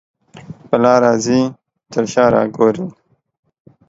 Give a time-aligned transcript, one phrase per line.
[0.69, 1.39] په لاره ځې
[1.91, 2.85] تر شا را ګورې.